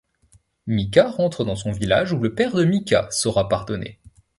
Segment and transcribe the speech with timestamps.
[0.65, 3.99] Micah rentre dans son village où le père de Micah saura pardonner.